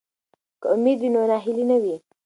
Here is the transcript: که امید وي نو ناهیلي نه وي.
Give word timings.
که 0.61 0.67
امید 0.73 0.99
وي 1.01 1.09
نو 1.13 1.21
ناهیلي 1.31 1.65
نه 1.71 1.77
وي. 1.83 1.95